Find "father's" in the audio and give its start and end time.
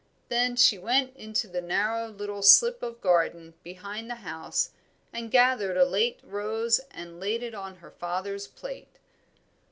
7.91-8.47